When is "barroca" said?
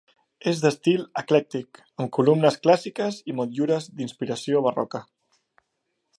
4.71-5.05